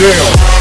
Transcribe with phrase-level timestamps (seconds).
[0.00, 0.59] down.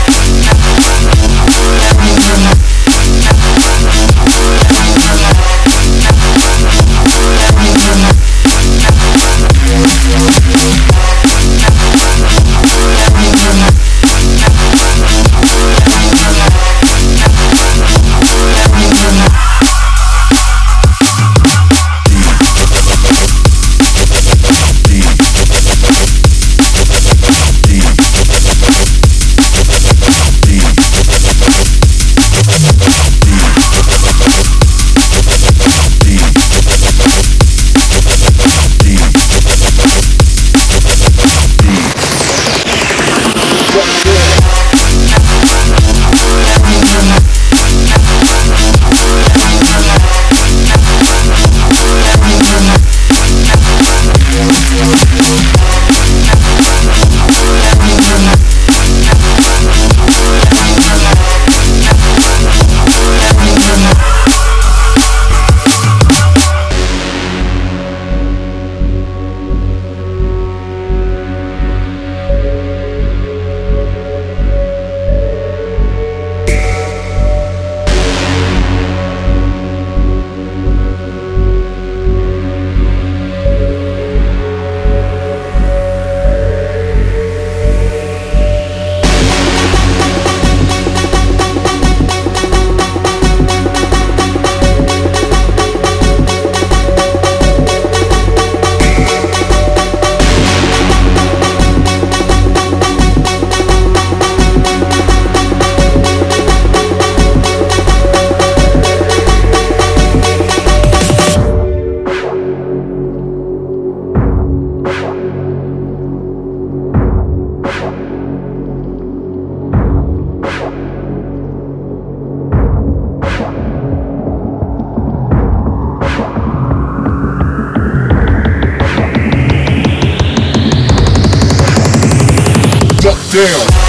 [133.32, 133.89] Down.